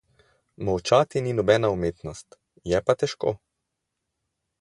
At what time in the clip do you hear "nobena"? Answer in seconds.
1.39-1.69